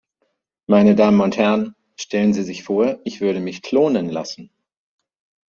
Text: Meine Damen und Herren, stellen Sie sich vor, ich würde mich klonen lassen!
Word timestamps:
Meine 0.65 0.95
Damen 0.95 1.21
und 1.21 1.37
Herren, 1.37 1.75
stellen 1.95 2.33
Sie 2.33 2.41
sich 2.41 2.63
vor, 2.63 2.97
ich 3.03 3.21
würde 3.21 3.39
mich 3.39 3.61
klonen 3.61 4.09
lassen! 4.09 4.49